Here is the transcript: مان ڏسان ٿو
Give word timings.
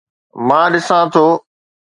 مان 0.47 0.65
ڏسان 0.73 1.03
ٿو 1.13 1.25